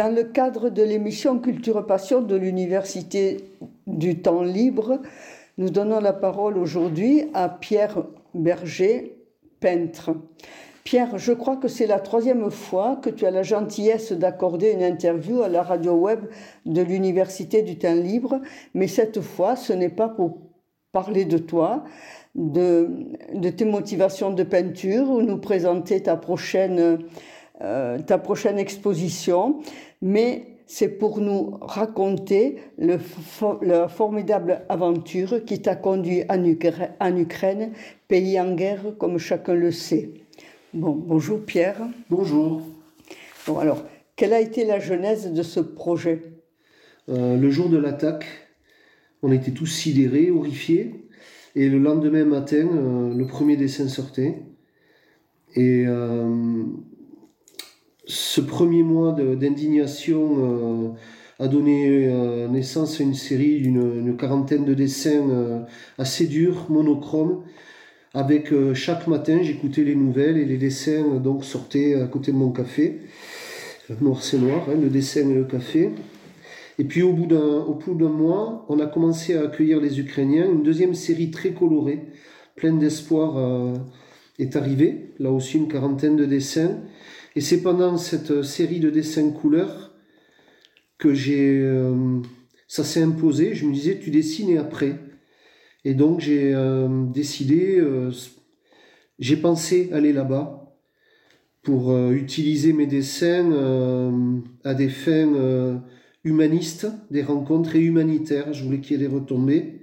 [0.00, 3.44] Dans le cadre de l'émission Culture Passion de l'Université
[3.86, 5.02] du Temps Libre,
[5.58, 9.14] nous donnons la parole aujourd'hui à Pierre Berger,
[9.60, 10.12] peintre.
[10.84, 14.82] Pierre, je crois que c'est la troisième fois que tu as la gentillesse d'accorder une
[14.82, 16.20] interview à la radio web
[16.64, 18.40] de l'Université du Temps Libre,
[18.72, 20.38] mais cette fois, ce n'est pas pour
[20.92, 21.84] parler de toi,
[22.34, 22.88] de,
[23.34, 27.00] de tes motivations de peinture ou nous présenter ta prochaine,
[27.62, 29.60] euh, ta prochaine exposition,
[30.00, 32.98] mais c'est pour nous raconter le,
[33.62, 37.72] la formidable aventure qui t'a conduit en Ukraine, en Ukraine,
[38.06, 40.10] pays en guerre comme chacun le sait.
[40.72, 41.80] Bon, bonjour Pierre.
[42.08, 42.62] Bonjour.
[43.46, 46.22] Bon, alors, quelle a été la genèse de ce projet?
[47.08, 48.26] Euh, Le jour de l'attaque,
[49.22, 51.08] on était tous sidérés, horrifiés.
[51.56, 54.42] Et le lendemain matin, euh, le premier dessin sortait.
[55.56, 56.64] Et euh,
[58.10, 60.96] ce premier mois d'indignation
[61.38, 62.12] a donné
[62.50, 65.64] naissance à une série d'une quarantaine de dessins
[65.96, 67.44] assez durs, monochromes.
[68.12, 72.50] Avec chaque matin, j'écoutais les nouvelles et les dessins donc sortaient à côté de mon
[72.50, 72.98] café.
[74.00, 75.90] Noir c'est noir, hein, le dessin et le café.
[76.78, 80.46] Et puis au bout d'un mois, on a commencé à accueillir les Ukrainiens.
[80.46, 82.00] Une deuxième série très colorée,
[82.56, 83.74] pleine d'espoir, euh,
[84.38, 85.12] est arrivée.
[85.18, 86.78] Là aussi une quarantaine de dessins.
[87.36, 89.94] Et c'est pendant cette série de dessins couleurs
[90.98, 92.20] que j'ai, euh,
[92.66, 93.54] ça s'est imposé.
[93.54, 94.98] Je me disais, tu dessines et après.
[95.84, 97.82] Et donc j'ai euh, décidé,
[99.18, 100.76] j'ai pensé aller là-bas
[101.62, 103.52] pour utiliser mes dessins
[104.64, 105.80] à des fins
[106.24, 108.52] humaniste, des rencontres et humanitaires.
[108.52, 109.79] Je voulais qu'il y ait des retombées.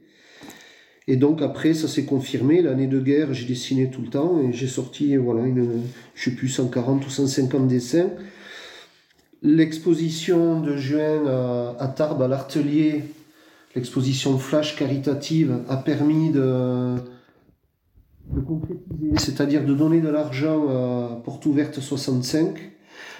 [1.07, 2.61] Et donc après, ça s'est confirmé.
[2.61, 5.81] L'année de guerre, j'ai dessiné tout le temps et j'ai sorti, voilà, une,
[6.15, 8.09] je sais plus, 140 ou 150 dessins.
[9.41, 11.25] L'exposition de juin
[11.79, 13.03] à, Tarbes, à l'Artelier,
[13.75, 16.95] l'exposition Flash caritative, a permis de,
[18.31, 22.73] de concrétiser, c'est-à-dire de donner de l'argent à Porte Ouverte 65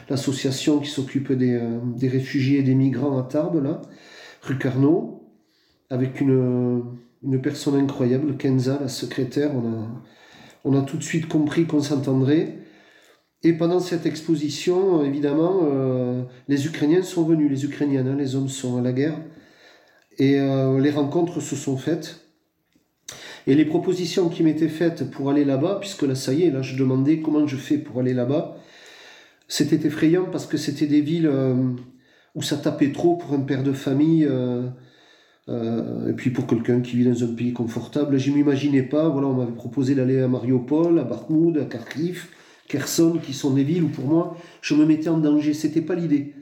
[0.10, 1.62] l'association qui s'occupe des,
[1.98, 3.82] des, réfugiés et des migrants à Tarbes, là,
[4.42, 5.22] rue Carnot,
[5.90, 6.82] avec une,
[7.28, 9.52] une personne incroyable, Kenza, la secrétaire.
[10.64, 12.60] On a, tout de suite compris qu'on s'entendrait.
[13.44, 18.48] Et pendant cette exposition, évidemment, euh, les Ukrainiens sont venus, les Ukrainiennes, hein, les hommes
[18.48, 19.20] sont à la guerre.
[20.18, 22.22] Et euh, les rencontres se sont faites.
[23.46, 26.62] Et les propositions qui m'étaient faites pour aller là-bas, puisque là, ça y est, là,
[26.62, 28.58] je demandais comment je fais pour aller là-bas.
[29.50, 31.74] C'était effrayant parce que c'était des villes euh,
[32.36, 34.28] où ça tapait trop pour un père de famille.
[35.50, 39.10] Euh, euh, et puis pour quelqu'un qui vit dans un pays confortable, je m'imaginais pas.
[39.10, 42.28] Voilà, on m'avait proposé d'aller à Mariupol, à Bakhmoud, à Kharkiv,
[42.68, 45.54] Kherson, qui sont des villes où pour moi je me mettais en danger.
[45.54, 46.34] C'était pas l'idée.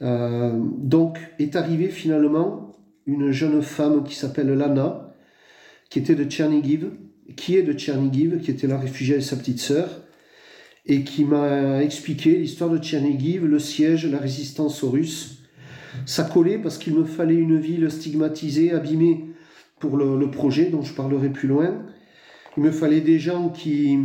[0.00, 2.76] donc est arrivée finalement
[3.06, 5.14] une jeune femme qui s'appelle Lana,
[5.90, 6.90] qui était de Tchernigiv,
[7.36, 9.88] qui est de Tchernigiv, qui était là réfugiée avec sa petite sœur,
[10.84, 15.35] et qui m'a expliqué l'histoire de Tchernigiv, le siège, la résistance aux Russes.
[16.04, 19.24] Ça collait parce qu'il me fallait une ville stigmatisée, abîmée
[19.78, 21.82] pour le, projet dont je parlerai plus loin.
[22.56, 23.98] Il me fallait des gens qui,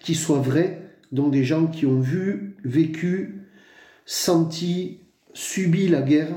[0.00, 3.42] qui soient vrais, donc des gens qui ont vu, vécu,
[4.04, 4.98] senti,
[5.32, 6.34] subi la guerre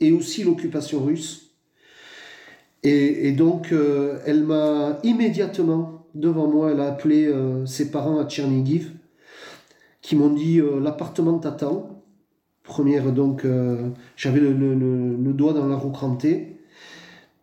[0.00, 1.50] et aussi l'occupation russe.
[2.84, 8.28] Et, donc, euh, elle m'a immédiatement devant moi, elle a appelé euh, ses parents à
[8.28, 8.90] Tchernigiv,
[10.00, 11.91] qui m'ont dit euh, l'appartement t'attend.
[12.64, 16.56] Première, donc, euh, j'avais le, doigt dans la roue crantée.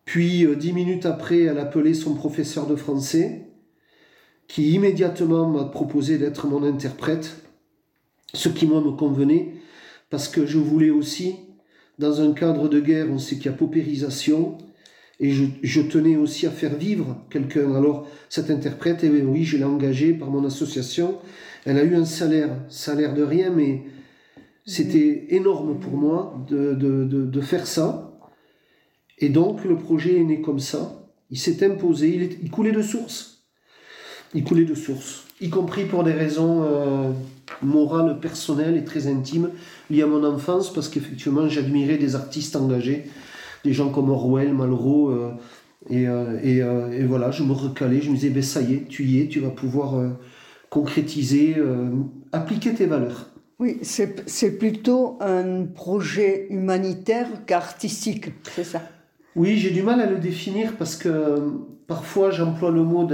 [0.04, 3.46] Puis, dix minutes après, elle a appelé son professeur de français,
[4.48, 7.36] qui immédiatement m'a proposé d'être mon interprète,
[8.32, 9.54] ce qui, moi, me convenait,
[10.08, 11.36] parce que je voulais aussi,
[11.98, 14.58] dans un cadre de guerre, on sait qu'il y a paupérisation,
[15.20, 17.74] et je, tenais aussi à faire vivre quelqu'un.
[17.74, 21.18] Alors, cette interprète, eh oui, je l'ai engagée par mon association.
[21.66, 23.82] Elle a eu un salaire, salaire de rien, mais
[24.66, 28.18] c'était énorme pour moi de, de, de, faire ça.
[29.18, 31.08] Et donc, le projet est né comme ça.
[31.30, 33.44] Il s'est imposé, il, il, coulait de source.
[34.34, 37.10] Il coulait de source, y compris pour des raisons euh,
[37.62, 39.50] morales, personnelles et très intimes
[39.90, 43.06] liées à mon enfance, parce qu'effectivement, j'admirais des artistes engagés
[43.64, 45.10] des gens comme Orwell, Malraux.
[45.10, 45.32] Euh,
[45.88, 48.88] et, euh, euh, et, voilà, je me recalais, je me disais, ben, ça y est,
[48.88, 49.94] tu y es, tu vas pouvoir
[50.68, 51.56] concrétiser,
[52.32, 53.29] appliquer tes valeurs.
[53.60, 58.80] Oui, c'est plutôt un projet humanitaire qu'artistique, c'est ça?
[59.36, 61.52] Oui, j'ai du mal à le définir parce que
[61.86, 63.06] parfois j'emploie le mot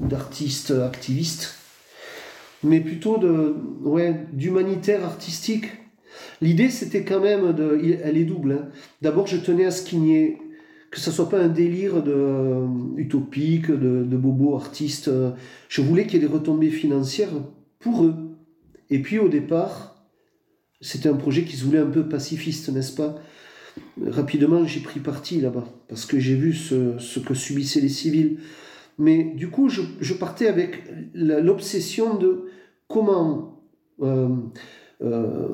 [0.00, 1.56] d'artiste activiste,
[2.64, 3.20] mais plutôt
[4.32, 5.66] d'humanitaire artistique.
[6.40, 7.78] L'idée, c'était quand même de.
[8.02, 8.52] Elle est double.
[8.52, 8.68] Hein.
[9.02, 10.38] D'abord, je tenais à ce qu'il n'y ait.
[10.90, 15.10] que ça soit pas un délire de, euh, utopique, de, de bobos artistes.
[15.68, 17.28] Je voulais qu'il y ait des retombées financières
[17.78, 18.25] pour eux.
[18.90, 19.96] Et puis, au départ,
[20.80, 23.16] c'était un projet qui se voulait un peu pacifiste, n'est-ce pas?
[24.06, 28.38] Rapidement, j'ai pris parti là-bas, parce que j'ai vu ce, que subissaient les civils.
[28.98, 30.84] Mais du coup, je, je partais avec
[31.14, 32.48] l'obsession de
[32.88, 33.60] comment.
[34.02, 34.28] Euh,
[35.02, 35.48] euh,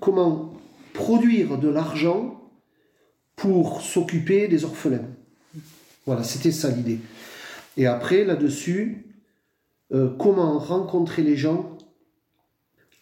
[0.00, 0.52] comment
[0.92, 2.50] produire de l'argent
[3.36, 5.08] pour s'occuper des orphelins.
[6.06, 6.98] Voilà, c'était ça l'idée.
[7.76, 9.06] Et après, là-dessus,
[9.92, 11.73] euh, comment rencontrer les gens.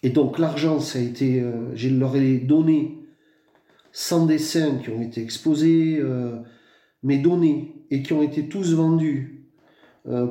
[0.03, 2.99] Et donc l'argent, ça a été, euh, leur ai donné
[3.93, 6.01] 100 dessins qui ont été exposés,
[7.03, 9.45] mes données, et qui ont été tous vendus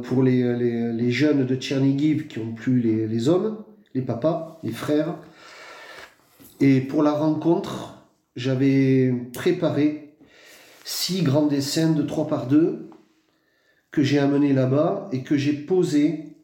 [0.02, 3.62] pour les, les, jeunes de Tchernigiv qui ont plus les, les hommes,
[3.94, 5.16] les papas, les frères.
[6.60, 8.02] Et pour la rencontre,
[8.34, 10.14] j'avais préparé
[10.84, 12.88] six grands dessins de 3 par 2
[13.90, 16.36] que j'ai amenés là-bas et que j'ai posés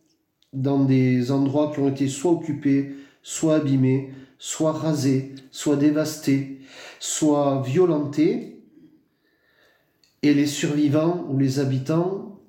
[0.53, 2.93] dans des endroits qui ont été soit occupés,
[3.23, 6.61] soit abîmés, soit rasés, soit dévastés,
[7.01, 8.63] soit violentés.
[10.23, 12.41] Et les survivants ou les habitants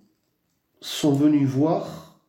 [0.81, 2.19] sont venus voir,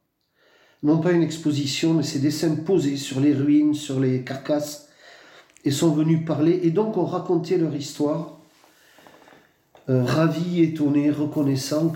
[0.82, 4.88] non pas une exposition, mais ces dessins posés sur les ruines, sur les carcasses
[5.64, 8.38] et sont venus parler et donc ont raconté leur histoire,
[9.88, 11.92] euh, ravis, étonnés, reconnaissants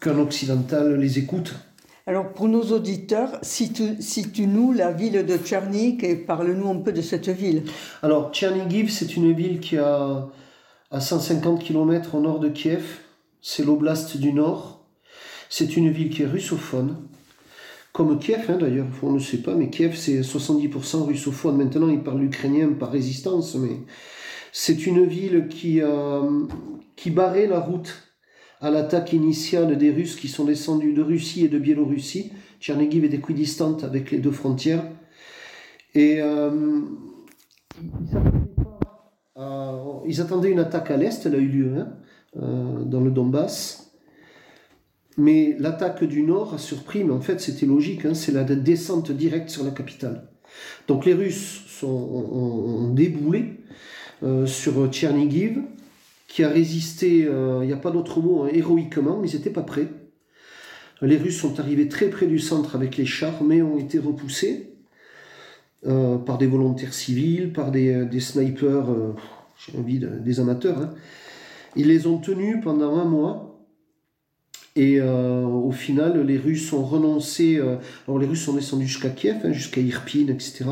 [0.00, 1.54] qu'un occidental les écoute.
[2.06, 7.30] Alors pour nos auditeurs, situe-nous la ville de Tchernik et parle-nous un peu de cette
[7.30, 7.64] ville.
[8.02, 10.28] Alors Tchernigiv, c'est une ville qui a
[10.90, 12.84] à 150 km au nord de Kiev,
[13.40, 14.84] c'est l'oblast du nord.
[15.48, 16.96] C'est une ville qui est russophone,
[17.94, 21.56] comme Kiev hein, d'ailleurs, on ne sait pas, mais Kiev c'est 70% russophone.
[21.56, 23.78] Maintenant ils parlent l'ukrainien par résistance, mais
[24.52, 25.80] c'est une ville qui,
[26.96, 28.13] qui barrait la route
[28.60, 32.32] à l'attaque initiale des Russes qui sont descendus de Russie et de Biélorussie.
[32.60, 34.84] Tchernigiv est équidistante avec les deux frontières.
[35.94, 36.80] Et euh,
[40.06, 41.88] ils, attendaient une attaque à l'est, elle a eu lieu hein,
[42.36, 43.92] euh, dans le Donbass.
[45.16, 49.12] Mais l'attaque du Nord a surpris, mais en fait c'était logique, hein, c'est la descente
[49.12, 50.28] directe sur la capitale.
[50.88, 53.60] Donc les Russes sont, ont, déboulé
[54.22, 55.60] euh, sur Tchernigiv,
[56.34, 59.50] qui a résisté, euh, il n'y a pas d'autre mot, hein, héroïquement, mais ils n'étaient
[59.50, 59.88] pas prêts.
[61.00, 64.74] Les Russes sont arrivés très près du centre avec les chars, mais ont été repoussés
[65.86, 68.86] euh, par des volontaires civils, par des, des snipers,
[69.58, 70.78] j'ai envie des amateurs.
[70.78, 70.90] Hein.
[71.76, 73.54] Ils les ont tenus pendant un mois
[74.76, 77.58] et euh, au final, les Russes ont renoncé.
[77.58, 77.76] Euh,
[78.08, 80.64] alors, les Russes sont descendus jusqu'à Kiev, hein, jusqu'à Irpin, etc.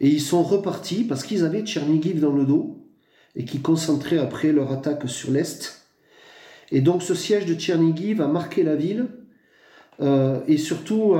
[0.00, 2.85] Et ils sont repartis parce qu'ils avaient Tchernigiv dans le dos
[3.36, 5.86] et qui concentraient après leur attaque sur l'Est.
[6.72, 9.06] Et donc, ce siège de Tchernigiv a marqué la ville
[10.00, 11.14] euh, et surtout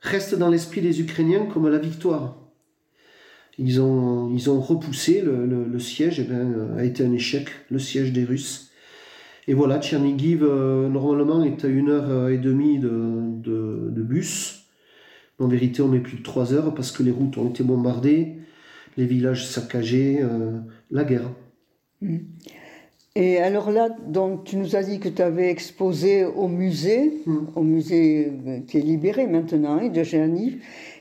[0.00, 2.36] reste dans l'esprit des Ukrainiens comme la victoire.
[3.58, 8.70] Ils ont, repoussé le, siège, et ben, a été un échec, le siège des Russes.
[9.48, 12.90] Et voilà, Tchernigiv, euh, normalement, est à une heure et demie de,
[13.42, 14.66] de, bus.
[15.38, 18.36] En vérité, on met plus de trois heures parce que les routes ont été bombardées,
[18.96, 20.58] les villages saccagés, euh,
[20.90, 21.30] la guerre.
[22.00, 22.18] Mm.
[23.14, 27.38] Et alors là, donc, tu nous as dit que tu avais exposé au musée, mm.
[27.54, 30.02] au musée euh, qui est libéré maintenant, hein, de.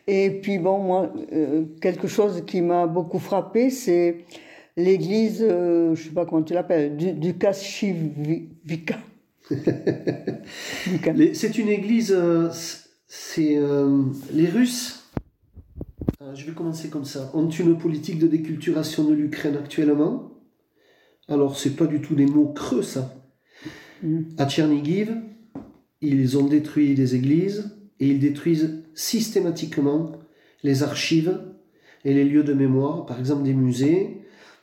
[0.07, 1.13] Et puis, bon, moi,
[1.79, 4.25] quelque chose qui m'a beaucoup frappé, c'est
[4.77, 8.99] l'église, euh, je ne sais pas comment tu l'appelles, du, du Kashivika.
[11.33, 12.49] c'est une église, euh,
[13.07, 15.00] c'est euh, les Russes.
[16.33, 17.31] Je vais commencer comme ça.
[17.33, 20.31] Ont une politique de déculturation de l'Ukraine actuellement?
[21.27, 23.13] Alors c'est pas du tout des mots creux ça.
[24.03, 24.21] Mm.
[24.37, 25.15] À Tchernigiv,
[26.01, 30.13] ils ont détruit des églises et ils détruisent systématiquement
[30.63, 31.39] les archives
[32.03, 34.21] et les lieux de mémoire, par exemple des musées,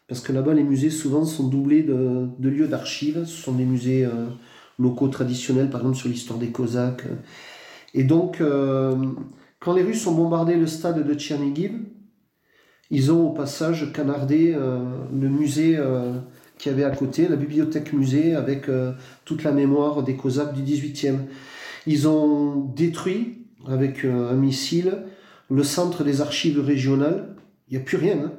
[0.08, 3.24] parce que là-bas, les musées souvent sont doublés de, lieux d'archives.
[3.26, 4.26] Ce sont des musées euh,
[4.78, 7.04] locaux traditionnels, par exemple sur l'histoire des Cosaques.
[7.94, 8.96] Et donc, euh,
[9.60, 11.72] quand les Russes ont bombardé le stade de Tchernigiv,
[12.90, 14.78] ils ont au passage canardé euh,
[15.12, 15.78] le musée
[16.58, 18.66] qui avait à côté, la bibliothèque musée, avec
[19.24, 21.18] toute la mémoire des Cosaques du 18e.
[21.86, 25.04] Ils ont détruit, avec un missile,
[25.50, 27.36] le centre des archives régionales.
[27.68, 28.18] Il n'y a plus rien.
[28.24, 28.32] Hein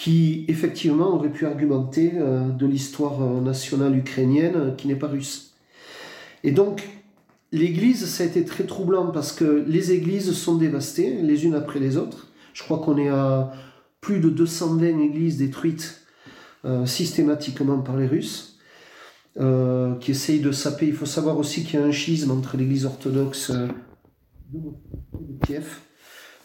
[0.00, 5.08] qui effectivement aurait pu argumenter euh, de l'histoire euh, nationale ukrainienne euh, qui n'est pas
[5.08, 5.54] russe.
[6.42, 6.88] Et donc,
[7.52, 11.80] l'Église, ça a été très troublant parce que les églises sont dévastées les unes après
[11.80, 12.28] les autres.
[12.54, 13.52] Je crois qu'on est à
[14.00, 16.02] plus de 220 églises détruites
[16.64, 18.58] euh, systématiquement par les Russes,
[19.38, 20.86] euh, qui essayent de saper.
[20.86, 23.50] Il faut savoir aussi qu'il y a un schisme entre l'église orthodoxe
[24.52, 25.78] de Kiev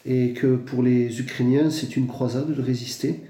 [0.05, 3.21] et que pour les Ukrainiens, c'est une croisade de résister.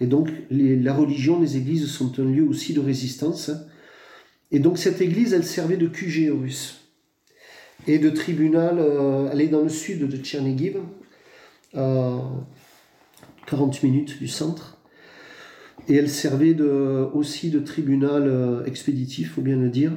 [0.00, 3.50] Et donc, la religion, les églises sont un lieu aussi de résistance.
[4.52, 6.77] Et donc, cette église, elle servait de QG aux Russes
[7.86, 8.78] et de tribunal.
[8.78, 10.78] Euh, elle est dans le sud de Tchernigiv,
[11.76, 12.20] à
[13.46, 14.78] 40 minutes du centre.
[15.88, 19.92] Et elle servait aussi de tribunal euh, expéditif, faut bien le dire.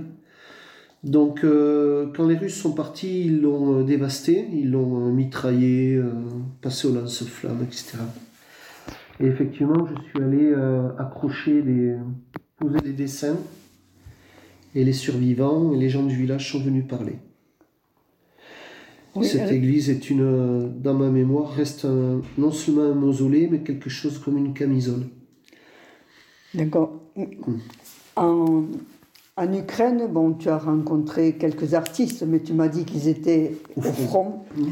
[1.03, 5.99] Donc, euh, quand les Russes sont partis, ils l'ont dévasté, ils l'ont mitraillé,
[6.61, 7.97] passé au lance-flammes, etc.
[9.19, 10.53] Et effectivement, je suis allé
[10.99, 11.95] accrocher des,
[12.57, 13.37] poser des dessins,
[14.75, 17.15] et les survivants et les gens du village sont venus parler.
[19.21, 21.85] Cette église est une, dans ma mémoire, reste
[22.37, 25.03] non seulement un mausolée, mais quelque chose comme une camisole.
[26.53, 26.93] D'accord.
[28.15, 28.63] En,
[29.37, 33.81] en, Ukraine, bon, tu as rencontré quelques artistes, mais tu m'as dit qu'ils étaient au,
[33.81, 34.43] front.
[34.55, 34.63] Mmh.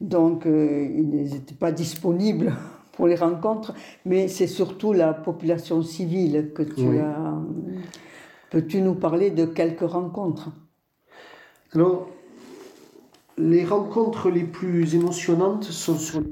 [0.00, 2.52] Donc, euh, ils n'étaient pas disponibles
[2.92, 3.74] pour les rencontres,
[4.04, 7.34] mais c'est surtout la population civile que tu as.
[8.50, 10.50] Peux-tu nous parler de quelques rencontres?
[11.72, 12.08] Alors,
[13.36, 16.26] les rencontres les plus émotionnantes sont sur les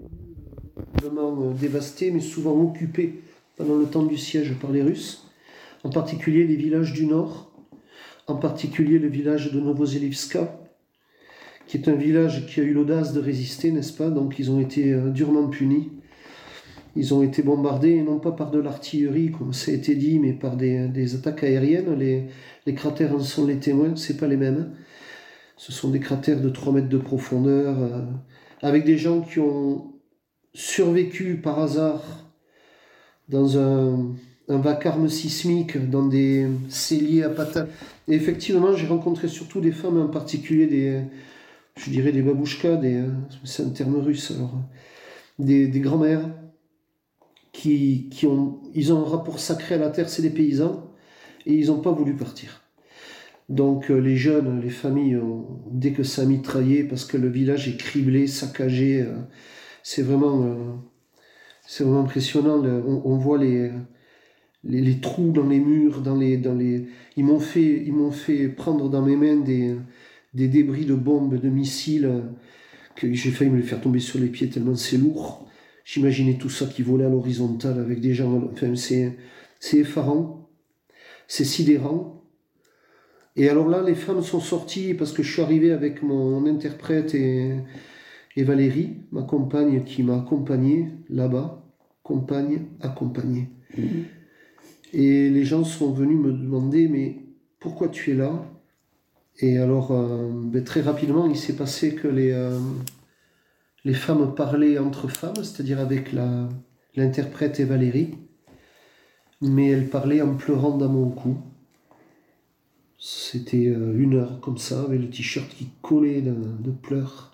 [1.03, 3.21] vraiment euh, dévastés, mais souvent occupés
[3.57, 5.27] pendant le temps du siège par les Russes,
[5.85, 7.51] en particulier les villages du nord,
[8.27, 10.59] en particulier le village de Novozelivska,
[11.67, 14.11] qui est un village qui a eu l'audace de résister, n'est-ce pas?
[14.11, 15.91] Donc ils ont été euh, durement punis.
[16.95, 20.35] Ils ont été bombardés, non pas par de l'artillerie, comme ça a été dit, mais
[20.35, 21.99] par des, attaques aériennes.
[21.99, 22.25] Les,
[22.67, 24.73] les, cratères en sont les témoins, c'est pas les mêmes.
[25.63, 28.03] Ce sont des cratères de 3 mètres de profondeur, euh,
[28.63, 29.93] avec des gens qui ont
[30.55, 32.03] survécu par hasard
[33.29, 34.13] dans un,
[34.49, 37.71] vacarme sismique, dans des celliers à patates.
[38.09, 41.01] Et effectivement, j'ai rencontré surtout des femmes, en particulier des,
[41.77, 43.05] je dirais des babouchkas, des,
[43.45, 44.59] c'est un terme russe alors,
[45.39, 46.29] des, des grands-mères,
[47.53, 50.93] qui, qui ont, ils ont un rapport sacré à la terre, c'est des paysans,
[51.47, 52.62] et ils n'ont pas voulu partir.
[53.53, 55.21] Donc euh, les jeunes, les familles,
[55.71, 59.13] dès que ça mitraillé, parce que le village est criblé, saccagé, euh,
[59.83, 60.55] c'est vraiment, euh,
[61.67, 62.63] c'est vraiment impressionnant.
[62.65, 63.71] on, voit les,
[64.65, 66.87] les, trous dans les murs, dans les, dans les...
[67.19, 69.77] Ils m'ont fait, m'ont fait prendre dans mes mains des,
[70.33, 72.11] des débris de bombes, de missiles,
[72.97, 75.47] que j'ai failli me les faire tomber sur les pieds tellement c'est lourd.
[75.85, 78.51] J'imaginais tout ça qui volait à l'horizontale avec des gens.
[78.51, 80.49] Enfin, c'est effarant,
[81.29, 82.22] c'est sidérant.
[83.37, 87.15] Et alors là, les femmes sont sorties parce que je suis arrivé avec mon interprète
[87.15, 87.57] et,
[88.37, 91.59] et Valérie, ma compagne, qui m'a accompagné là-bas.
[92.03, 93.49] Compagne accompagnée.
[93.79, 94.05] Mhm.
[94.93, 97.21] Et les gens sont venus me demander, mais
[97.61, 98.45] pourquoi tu es là?
[99.39, 102.59] Et alors, euh, ben, très rapidement, il s'est passé que les, euh,
[103.85, 106.13] les femmes parlaient entre femmes, c'est-à-dire avec
[106.95, 108.19] l'interprète et Valérie,
[109.41, 111.39] mais elles parlaient en pleurant dans mon cou.
[113.05, 117.33] C'était euh, une heure comme ça, avec le t-shirt qui collait de, pleurs.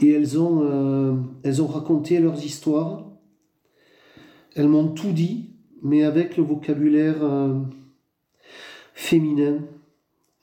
[0.00, 3.04] Et elles ont, euh, elles ont raconté leurs histoires.
[4.54, 5.50] Elles m'ont tout dit,
[5.82, 7.58] mais avec le vocabulaire euh,
[8.94, 9.58] féminin,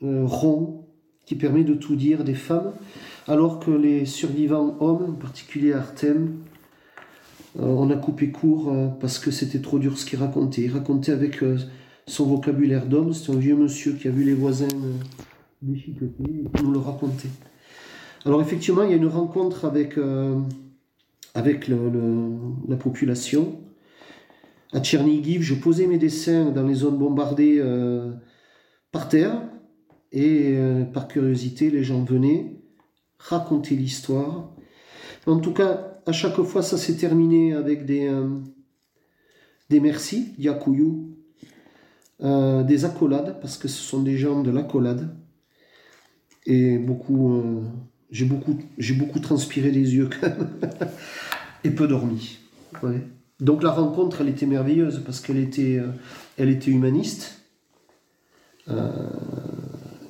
[0.02, 0.88] rond,
[1.26, 2.74] qui permet de tout dire des femmes,
[3.28, 6.44] alors que les survivants hommes, en particulier Artem,
[7.58, 10.64] on a coupé court parce que c'était trop dur ce qu'ils racontaient.
[10.64, 11.42] Ils racontaient avec
[12.08, 14.94] son vocabulaire d'homme, c'est un vieux monsieur qui a vu les voisins euh,
[15.62, 17.30] déchiquetés et nous le racontait.
[18.26, 20.40] Alors effectivement, il y a une rencontre avec, euh,
[21.34, 23.60] avec la population.
[24.74, 28.14] À Tchernigiv, je posais mes dessins dans les zones bombardées euh,
[28.92, 29.42] par terre
[30.12, 30.58] et
[30.94, 32.62] par curiosité, les gens venaient
[33.20, 34.56] raconter l'histoire.
[35.26, 38.10] En tout cas, à chaque fois, ça s'est terminé avec des,
[39.70, 41.16] des merci, Yakuyu,
[42.24, 45.16] euh, des accolades, parce que ce sont des gens de l'accolade.
[46.46, 47.62] Et beaucoup, euh,
[48.12, 50.10] j'ai beaucoup, j'ai beaucoup transpiré les yeux
[51.64, 52.40] et peu dormi.
[53.40, 55.88] Donc la rencontre, elle était merveilleuse parce qu'elle était, euh,
[56.38, 57.42] elle était humaniste.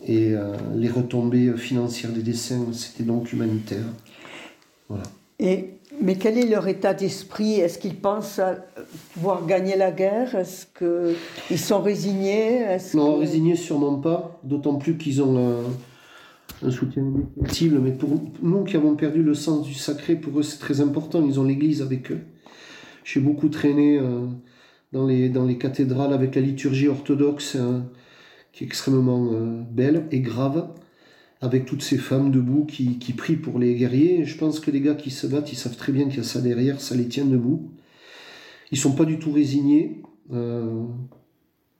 [0.07, 0.35] et
[0.75, 3.85] les retombées financières des dessins, c'était donc humanitaire.
[4.88, 5.03] Voilà.
[5.39, 7.59] Et mais quel est leur état d'esprit?
[7.59, 8.57] Est-ce qu'ils pensent à
[9.13, 10.35] pouvoir gagner la guerre?
[10.35, 12.77] Est-ce qu'ils sont résignés?
[12.93, 15.63] Non, résignés sûrement pas, d'autant plus qu'ils ont
[16.63, 17.79] un soutien indéfectible.
[17.79, 18.09] Mais pour
[18.41, 21.23] nous qui avons perdu le sens du sacré, pour eux c'est très important.
[21.25, 22.21] Ils ont l'Église avec eux.
[23.03, 24.25] J'ai beaucoup traîné euh,
[24.91, 27.79] dans, les, dans les cathédrales avec la liturgie orthodoxe, euh,
[28.51, 30.69] qui est extrêmement euh, belle et grave,
[31.41, 34.25] avec toutes ces femmes debout qui, prient pour les guerriers.
[34.25, 36.23] Je pense que les gars qui se battent, ils savent très bien qu'il y a
[36.23, 37.71] ça derrière, ça les tient debout.
[38.71, 40.01] Ils sont pas du tout résignés.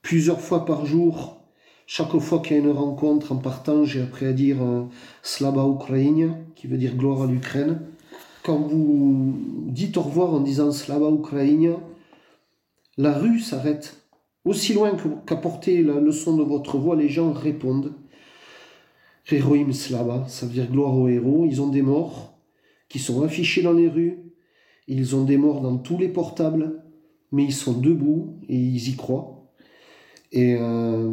[0.02, 1.42] plusieurs fois par jour,
[1.88, 4.58] chaque fois qu'il y a une rencontre en partant, j'ai appris à dire
[5.24, 7.80] Slava Ukraine, qui veut dire gloire à l'Ukraine
[8.46, 9.34] quand vous
[9.70, 11.78] dites au revoir en disant Slava Ukraine,
[12.98, 14.02] la rue s'arrête.
[14.46, 14.92] Aussi loin
[15.26, 15.42] qu'à
[15.76, 17.94] le son de votre voix, les gens répondent.
[19.32, 21.46] Héroïm Slava, ça veut dire gloire aux héros.
[21.46, 22.38] Ils ont des morts
[22.90, 24.20] qui sont affichés dans les rues.
[24.88, 26.84] Ils ont des morts dans tous les portables,
[27.32, 29.52] mais ils sont debout et ils y croient.
[30.32, 31.10] Et euh,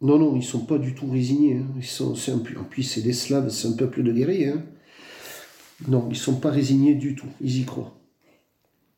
[0.00, 1.58] non, non, ils sont pas du tout résignés.
[1.58, 1.66] Hein.
[1.76, 4.48] Ils sont, un, c'est des Slaves, c'est un peuple de guerriers.
[4.48, 4.64] Hein.
[5.88, 7.94] Non, ils sont pas résignés du tout, ils y croient.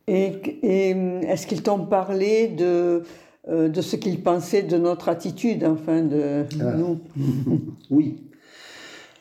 [0.07, 3.03] Et, est-ce qu'ils t'ont parlé de,
[3.49, 6.75] euh, de ce qu'ils pensaient de notre attitude, enfin, de ah.
[6.77, 7.01] nous
[7.91, 8.17] Oui.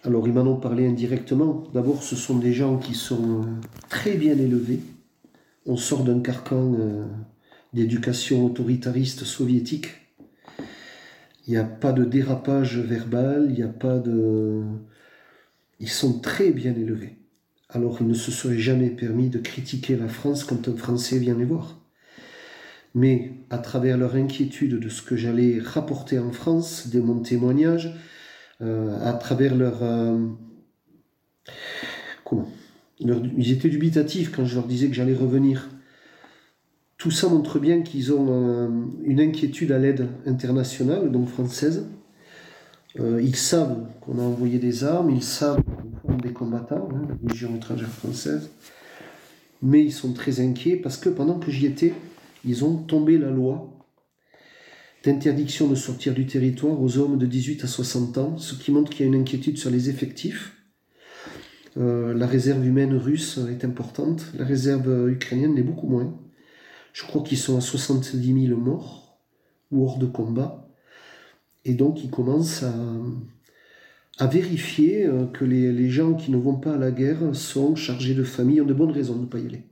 [0.04, 1.64] Alors, ils m'en ont parlé indirectement.
[1.74, 3.46] D'abord, ce sont des gens qui sont
[3.90, 4.80] très bien élevés.
[5.66, 7.06] On sort d'un carcan euh,
[7.74, 9.88] d'éducation autoritariste soviétique.
[11.48, 14.62] Il n'y a pas de dérapage verbal, il n'y a pas de...
[15.80, 17.18] Ils sont très bien élevés
[17.74, 21.36] alors il ne se serait jamais permis de critiquer la France quand un Français vient
[21.36, 21.80] les voir.
[22.96, 27.96] Mais à travers leur inquiétude de ce que j'allais rapporter en France, de mon témoignage,
[28.62, 29.82] euh, à travers leur...
[29.82, 30.18] Euh,
[32.24, 32.50] comment?
[33.00, 35.70] Ils étaient dubitatifs quand je leur disais que j'allais revenir.
[36.98, 38.70] Tout ça montre bien qu'ils ont euh,
[39.04, 41.88] une inquiétude à l'aide internationale, donc française.
[42.98, 45.62] ils savent qu'on a envoyé des armes, ils savent
[46.22, 48.52] des combattants, hein, la Légion étrangère française.
[49.62, 51.94] Mais ils sont très inquiets parce que pendant que j'y étais,
[52.44, 53.70] ils ont tombé la loi
[55.04, 58.90] d'interdiction de sortir du territoire aux hommes de 18 à 60 ans, ce qui montre
[58.90, 60.54] qu'il y a une inquiétude sur les effectifs.
[61.78, 66.18] Euh, la réserve humaine russe est importante, la réserve ukrainienne l'est beaucoup moins.
[66.94, 69.20] Je crois qu'ils sont à 70 000 morts
[69.72, 70.70] ou hors de combat.
[71.66, 72.64] Et donc ils commencent
[74.20, 78.14] à, vérifier euh, que les, gens qui ne vont pas à la guerre sont chargés
[78.14, 79.64] de famille, ont de bonnes raisons de ne pas y aller.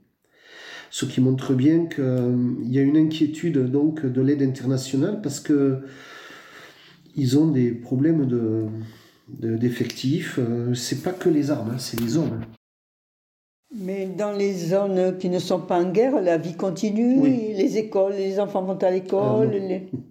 [0.92, 5.80] Ce qui montre bien qu'il y a une inquiétude donc de l'aide internationale parce que
[7.16, 8.66] ils ont des problèmes de,
[9.56, 10.38] d'effectifs.
[10.38, 12.38] Euh, c'est pas que les armes, hein, c'est les hommes.
[12.42, 12.46] Hein.
[13.74, 18.12] Mais dans les zones qui ne sont pas en guerre, la vie continue, les écoles,
[18.12, 19.50] les enfants vont à l'école.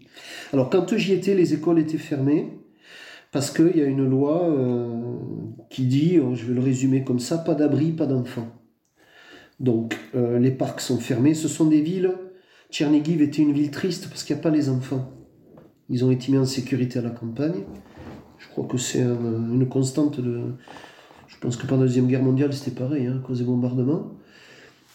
[0.51, 2.57] Alors quand j'y étais, les écoles étaient fermées
[3.31, 4.99] parce qu'il y a une loi euh,
[5.69, 8.47] qui dit, euh, je vais le résumer comme ça, pas d'abri, pas d'enfants.
[9.61, 12.13] Donc euh, les parcs sont fermés, ce sont des villes.
[12.71, 15.13] Tchernigiv était une ville triste parce qu'il n'y a pas les enfants.
[15.87, 17.63] Ils ont été mis en sécurité à la campagne.
[18.39, 20.41] Je crois que c'est une constante de...
[21.27, 24.13] Je pense que pendant la Deuxième Guerre mondiale, c'était pareil, hein, à cause des bombardements.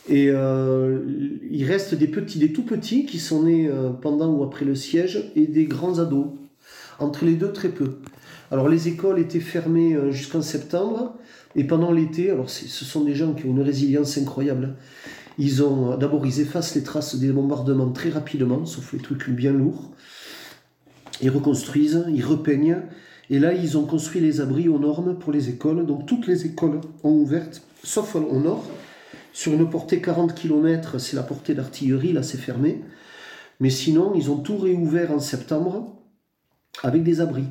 [0.08, 4.74] Et il reste des petits, des tout petits qui sont nés pendant ou après le
[4.74, 6.28] siège et des grands ados.
[6.98, 7.98] Entre les deux, très peu.
[8.50, 11.16] Alors les écoles étaient fermées euh, jusqu'en septembre
[11.56, 14.76] et pendant l'été, alors ce sont des gens qui ont une résilience incroyable.
[15.38, 19.52] Ils ont d'abord ils effacent les traces des bombardements très rapidement, sauf les trucs bien
[19.52, 19.90] lourds.
[21.22, 22.82] Ils reconstruisent, ils repeignent
[23.30, 25.86] et là ils ont construit les abris aux normes pour les écoles.
[25.86, 27.48] Donc toutes les écoles ont ouvert,
[27.82, 28.64] sauf au nord.
[29.32, 32.82] Sur une portée 40 km, c'est la portée d'artillerie, là c'est fermé.
[33.60, 35.98] Mais sinon, ils ont tout réouvert en septembre
[36.82, 37.48] avec des abris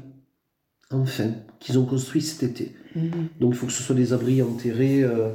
[0.91, 2.73] enfin, qu'ils ont construit cet été.
[2.95, 3.11] Mhm.
[3.39, 5.29] Donc il faut que ce soit des abris enterrés euh,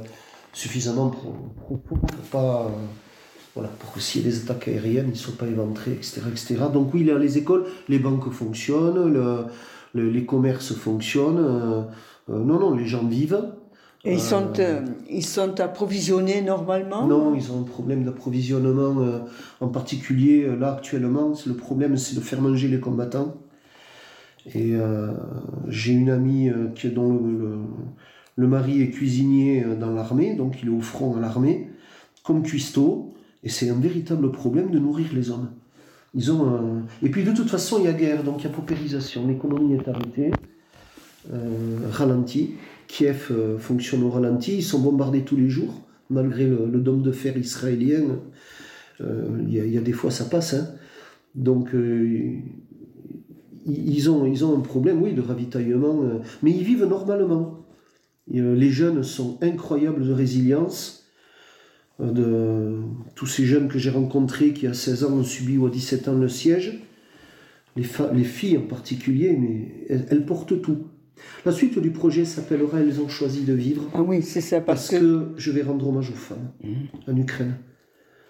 [0.53, 1.99] suffisamment pour, pour,
[2.31, 2.65] pas.
[2.65, 2.69] Euh,
[3.53, 6.21] voilà, pour que s'il y a des attaques aériennes, ils ne soient pas éventrés, etc.,
[6.29, 6.55] etc.
[6.71, 9.11] Donc oui, les écoles, les banques fonctionnent,
[9.93, 11.37] le, les commerces fonctionnent.
[11.37, 11.81] Euh,
[12.29, 13.43] non, non, les gens vivent.
[14.05, 14.53] Et ils, sont,
[15.09, 17.05] ils sont approvisionnés normalement?
[17.05, 18.95] Non, ils ont un problème d'approvisionnement,
[19.59, 21.33] en particulier là actuellement.
[21.45, 23.35] Le problème, c'est de faire manger les combattants.
[24.47, 25.11] Et euh,
[25.67, 27.59] j'ai une amie euh, qui, dont le,
[28.35, 31.69] le, mari est cuisinier euh, dans l'armée, donc il est au front à l'armée,
[32.23, 35.51] comme cuistot, et c'est un véritable problème de nourrir les hommes.
[36.13, 38.49] Ils ont Et puis de toute façon, il y a guerre, donc il y a
[38.49, 40.31] paupérisation, l'économie est arrêtée,
[41.33, 42.55] euh, ralentie,
[42.87, 45.73] Kiev fonctionne au ralenti, ils sont bombardés tous les jours,
[46.09, 48.01] malgré le, dôme de fer israélien,
[48.99, 50.67] il y, a des fois ça passe, hein.
[51.33, 51.73] donc
[53.65, 57.65] ils ont, ils ont un problème, oui, de ravitaillement, euh, mais ils vivent normalement.
[58.33, 61.05] Euh, les jeunes sont incroyables de résilience.
[61.99, 62.79] Euh, de,
[63.15, 66.07] tous ces jeunes que j'ai rencontrés qui, à 16 ans, ont subi ou à 17
[66.07, 66.81] ans le siège,
[67.75, 70.87] les, les filles en particulier, mais elles, portent tout.
[71.45, 73.89] La suite du projet s'appellera Elles ont choisi de vivre.
[73.93, 75.27] Ah oui, c'est ça, parce, que...
[75.37, 77.11] je vais rendre hommage aux femmes mmh.
[77.11, 77.57] en Ukraine.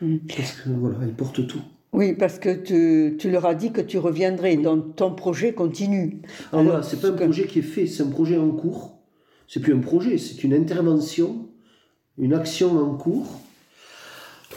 [0.01, 0.17] Mmh.
[0.35, 1.61] Parce que voilà, elles portent tout.
[1.93, 6.21] Oui, parce que tu, tu, leur as dit que tu reviendrais, donc ton projet continue.
[6.53, 8.97] Alors, voilà, c'est pas un projet qui est fait, c'est un projet en cours.
[9.47, 11.49] C'est plus un projet, c'est une intervention,
[12.17, 13.41] une action en cours.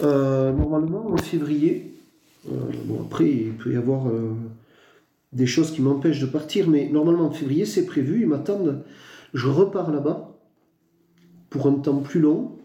[0.02, 1.94] Euh, normalement en février.
[2.50, 4.34] Euh, bon, après, il peut y avoir euh,
[5.32, 8.22] des choses qui m'empêchent de partir, mais normalement en février, c'est prévu.
[8.22, 8.84] Ils m'attendent.
[9.32, 10.36] Je repars là-bas
[11.50, 12.58] pour un temps plus long,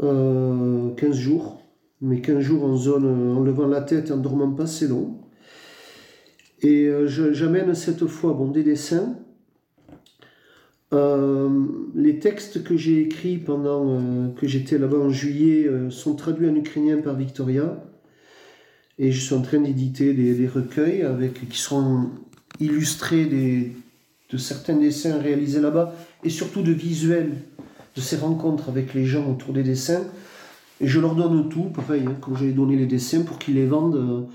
[0.00, 1.62] 15 jours
[2.00, 5.18] mais 15 jours en zone en levant la tête et en dormant pas, c'est long.
[6.62, 9.18] Et euh, j'amène cette fois bon, des dessins.
[10.92, 11.48] Euh,
[11.94, 16.54] les textes que j'ai écrits pendant euh, que j'étais là-bas en juillet sont traduits en
[16.54, 17.84] ukrainien par Victoria.
[18.98, 22.10] Et je suis en train d'éditer des, recueils avec, qui seront
[22.60, 23.72] illustrés des,
[24.30, 27.32] de certains dessins réalisés là-bas et surtout de visuels
[27.94, 30.04] de ces rencontres avec les gens autour des dessins.
[30.80, 34.28] Et je leur donne tout, pareil, hein, comme donné les dessins, pour qu'ils les vendent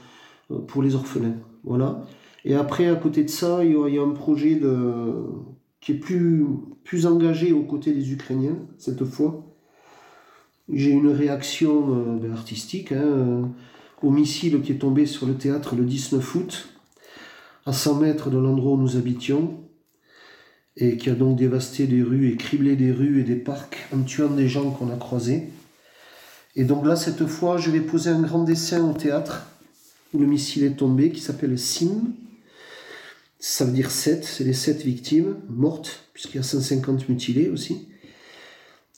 [0.52, 1.36] euh, pour les orphelins.
[1.64, 2.06] Voilà.
[2.46, 4.60] Et après, à côté de ça, il y a, un projet
[5.80, 9.46] qui est plus, engagé aux côtés des Ukrainiens, cette fois.
[10.72, 13.44] J'ai une réaction euh, ben, artistique hein, euh,
[14.02, 16.70] au missile qui est tombé sur le théâtre le 19 août,
[17.66, 19.60] à 100 mètres de l'endroit où nous habitions,
[20.78, 24.02] et qui a donc dévasté des rues et criblé des rues et des parcs en
[24.04, 25.50] tuant des gens qu'on a croisés.
[26.56, 29.48] Et donc là, cette fois, je vais poser un grand dessin au théâtre
[30.14, 32.14] où le missile est tombé qui s'appelle Sim.
[33.40, 37.88] Ça veut dire 7, c'est les 7 victimes mortes, puisqu'il y a 150 mutilés aussi.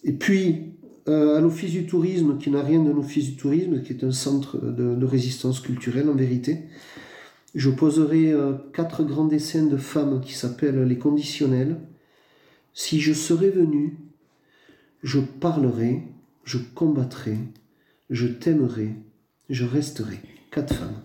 [0.03, 0.73] Et puis,
[1.07, 4.11] euh, à l'Office du tourisme, qui n'a rien d'un Office du tourisme, qui est un
[4.11, 6.63] centre de, résistance culturelle en vérité,
[7.55, 11.79] je poserai euh, quatre grands dessins de femmes qui s'appellent Les conditionnels.
[12.73, 13.97] Si je serais venu,
[15.03, 16.03] je parlerai
[16.43, 17.37] je combattrai,
[18.09, 18.89] je t'aimerai,
[19.49, 20.19] je resterai.
[20.51, 21.01] Quatre femmes.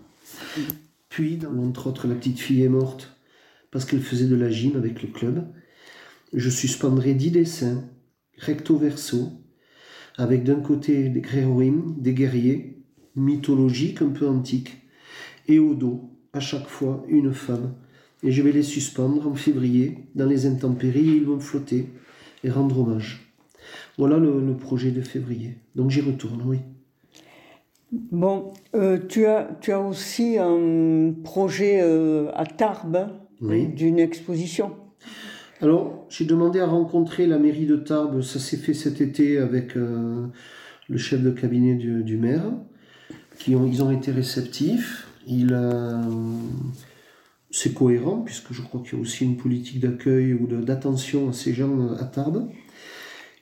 [1.09, 3.15] Puis, entre autres, la petite fille est morte
[3.71, 5.47] parce qu'elle faisait de la gym avec le club.
[6.33, 7.83] Je suspendrai dix dessins,
[8.37, 9.31] recto verso,
[10.17, 12.83] avec d'un côté des héroïnes, des guerriers,
[13.15, 14.77] mythologiques un peu antiques,
[15.47, 17.73] et au dos, à chaque fois, une femme.
[18.21, 21.87] Et je vais les suspendre en février, dans les intempéries, ils vont flotter
[22.43, 23.28] et rendre hommage.
[23.99, 25.57] Voilà le, projet de février.
[25.75, 26.59] Donc j'y retourne, oui.
[27.91, 33.09] Bon, euh, tu, as, tu as aussi un projet euh, à Tarbes
[33.41, 34.71] d'une exposition.
[35.59, 38.21] Alors, j'ai demandé à rencontrer la mairie de Tarbes.
[38.21, 40.27] Ça s'est fait cet été avec euh,
[40.87, 42.53] le chef de cabinet du, maire.
[43.37, 45.09] Qui ont, ils ont été réceptifs.
[45.27, 45.53] Il,
[47.51, 51.33] c'est cohérent, puisque je crois qu'il y a aussi une politique d'accueil ou d'attention à
[51.33, 52.47] ces gens à Tarbes.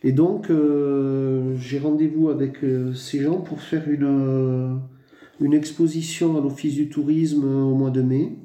[0.04, 4.76] Et donc, euh, j'ai rendez-vous avec euh, ces gens pour faire une, euh,
[5.40, 8.38] une exposition à l'Office du tourisme au mois de mai,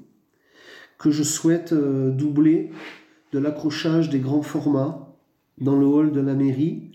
[0.99, 2.71] que je souhaite doubler
[3.33, 5.17] de l'accrochage des grands formats
[5.59, 6.93] dans le hall de la mairie.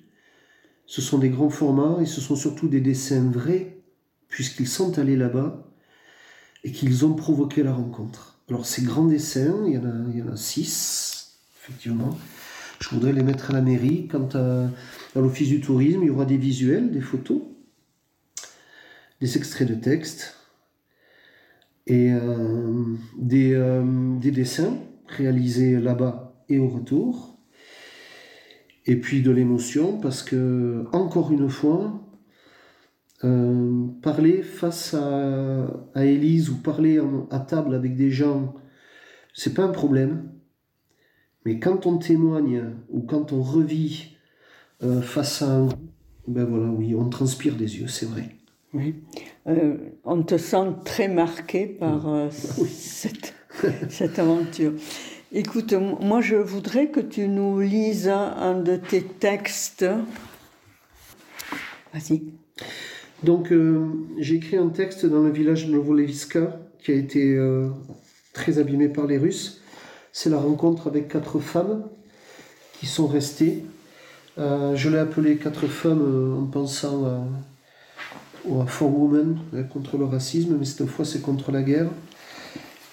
[0.85, 3.81] Ce sont des grands formats et ce sont surtout des dessins vrais,
[4.29, 5.69] puisqu'ils sont allés là-bas
[6.63, 8.39] et qu'ils ont provoqué la rencontre.
[8.49, 12.17] Alors ces grands dessins, il y en a six, effectivement.
[12.79, 14.07] Je voudrais les mettre à la mairie.
[14.07, 14.69] Quant à,
[15.15, 17.41] l'office du tourisme, il y aura des visuels, des photos,
[19.19, 20.35] des extraits de texte
[21.87, 27.39] et euh, des, euh, des, dessins réalisés là-bas et au retour.
[28.85, 32.03] Et puis de l'émotion parce que, encore une fois,
[33.23, 38.53] euh, parler face à, à Élise ou parler à table avec des gens,
[39.33, 40.29] c'est pas un problème.
[41.47, 44.17] Mais quand on témoigne ou quand on revit
[44.83, 45.69] euh, face à un...
[46.27, 48.35] Ben voilà, oui, on transpire des yeux, c'est vrai.
[48.73, 48.95] Oui.
[49.47, 53.33] Euh, on te sent très marqué par euh, cette,
[53.87, 54.73] cette, aventure.
[55.31, 59.85] Écoute, moi je voudrais que tu nous lises un de tes textes.
[61.93, 62.23] Vas-y.
[63.23, 63.53] Donc,
[64.17, 67.39] j'ai écrit un texte dans le village de Novoleviska qui a été
[68.33, 69.56] très abîmé par les Russes
[70.17, 71.83] c'est la rencontre avec quatre femmes
[72.79, 73.63] qui sont restées.
[74.39, 80.05] Euh, je l'ai appelé quatre femmes euh, en pensant à, Four Women euh, contre le
[80.05, 81.91] racisme, mais cette fois c'est contre la guerre.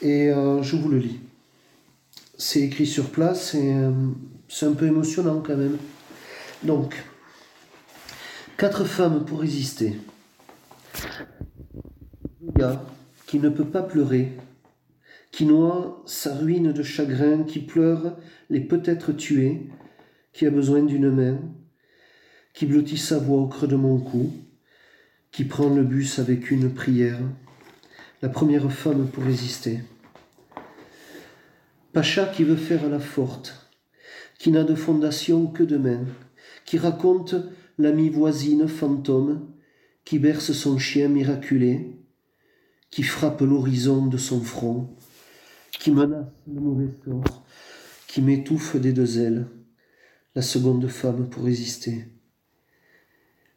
[0.03, 0.29] et
[0.61, 1.19] je vous le lis.
[2.37, 3.75] C'est écrit sur place et
[4.51, 5.79] c'est un peu émotionnant quand même.
[6.63, 7.03] Donc,
[8.59, 9.99] quatre femmes pour résister.
[12.55, 12.85] gars
[13.27, 14.33] qui ne peut pas pleurer,
[15.35, 18.17] qui noie sa ruine de chagrin, qui pleure
[18.51, 19.67] les peut-être tués,
[20.33, 21.41] qui a besoin d'une main,
[22.53, 24.33] qui blottit sa voix au creux de mon cou,
[25.33, 27.19] qui prend le bus avec une prière,
[28.23, 29.81] la première femme pour résister.
[31.93, 33.73] Pacha qui veut faire la forte,
[34.39, 36.05] qui n'a de fondation que de main,
[36.65, 37.35] qui raconte
[37.77, 39.49] l'amie voisine fantôme,
[40.05, 41.99] qui berce son chien miraculé,
[42.93, 44.95] qui frappe l'horizon de son front,
[45.79, 47.45] qui menace le mauvais sort,
[48.07, 49.47] qui m'étouffe des deux ailes,
[50.35, 52.09] la seconde femme pour résister.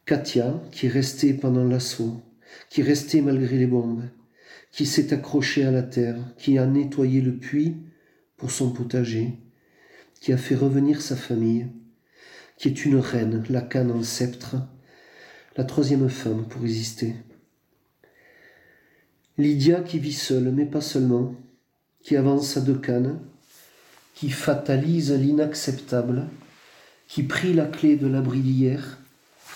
[0.06, 2.21] Katia, qui est restée pendant l'assaut,
[2.69, 4.03] qui est restée malgré les bombes,
[4.71, 7.77] qui s'est accrochée à la terre, qui a nettoyé le puits
[8.38, 9.39] pour son potager,
[10.21, 11.67] qui a fait revenir sa famille,
[12.58, 14.56] qui est une reine, la canne en sceptre,
[15.56, 17.15] la troisième femme pour résister.
[19.38, 21.36] Lydia qui vit seule, mais pas seulement,
[22.08, 23.20] qui avance à deux cannes,
[24.13, 26.28] qui fatalise l'inacceptable,
[27.10, 28.98] qui prit la clé de l'abri d'hier,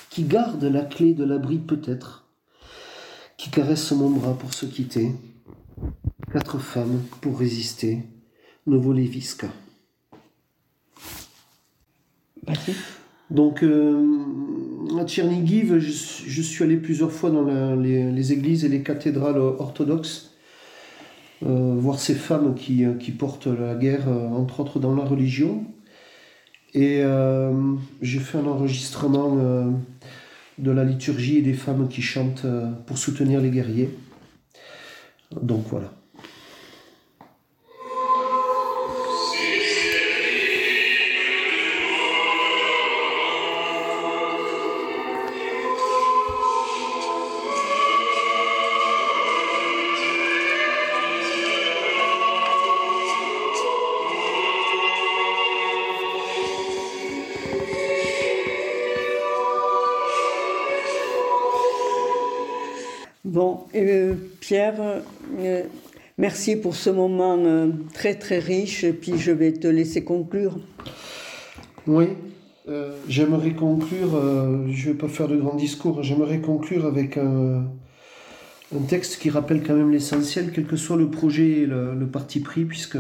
[0.10, 2.26] qui garde la clé de l'abri peut-être,
[3.38, 5.14] qui caresse mon bras pour se quitter.
[6.34, 8.04] Quatre femmes pour résister.
[8.68, 9.48] Novoleviska.
[13.30, 14.20] Donc, euh,
[15.00, 20.31] à Tchernigiv, je, suis allé plusieurs fois dans les, églises et les cathédrales orthodoxes,
[21.42, 25.66] voir ces femmes qui, qui, portent la guerre, euh, entre autres dans la religion.
[26.74, 27.04] Et
[28.02, 29.36] j'ai fait un enregistrement
[30.58, 32.46] de la liturgie et des femmes qui chantent
[32.86, 33.90] pour soutenir les guerriers.
[35.42, 35.92] Donc voilà.
[63.82, 64.76] Euh, Pierre,
[65.40, 65.64] euh,
[66.18, 70.60] merci pour ce moment euh, très très riche, et puis je vais te laisser conclure.
[71.88, 72.08] Oui,
[73.08, 74.12] j'aimerais conclure,
[74.70, 77.66] je ne vais pas faire de grands discours, j'aimerais conclure avec un,
[78.88, 82.64] texte qui rappelle quand même l'essentiel, quel que soit le projet et le, parti pris,
[82.66, 83.00] puisque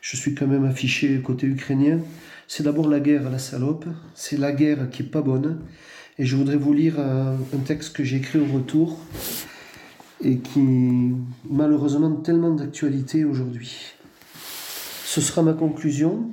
[0.00, 1.98] je suis quand même affiché côté ukrainien.
[2.46, 5.58] C'est d'abord la guerre à la salope, c'est la guerre qui est pas bonne,
[6.18, 9.00] et je voudrais vous lire un, texte que j'ai écrit au retour
[10.22, 11.14] et qui
[11.48, 13.94] malheureusement tellement d'actualité aujourd'hui.
[15.04, 16.32] Ce sera ma conclusion.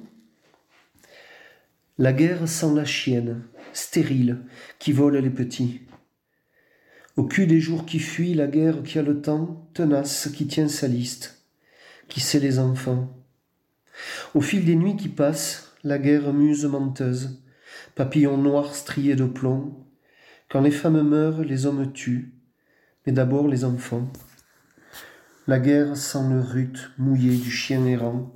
[1.98, 3.42] La guerre sans la chienne,
[3.74, 4.44] stérile,
[4.78, 5.82] qui vole les petits.
[7.16, 10.68] Au cul des jours qui fuient, la guerre qui a le temps, tenace, qui tient
[10.68, 11.44] sa liste,
[12.08, 13.18] qui sait les enfants.
[14.36, 17.42] Au fil des nuits qui passent, la guerre muse menteuse,
[17.96, 19.74] papillon noir strié de plomb.
[20.50, 22.37] Quand les femmes meurent, les hommes tuent,
[23.08, 24.12] mais d'abord les enfants.
[25.48, 28.30] La guerre sent le rut mouillé du chien errant,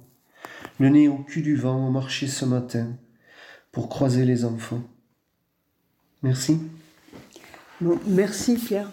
[0.80, 2.88] le nez au cul du vent au marché ce matin
[3.74, 4.82] pour croiser les enfants.
[6.24, 6.62] Merci.
[8.08, 8.90] merci Pierre.